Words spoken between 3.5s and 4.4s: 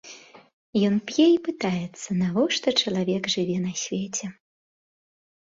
на свеце.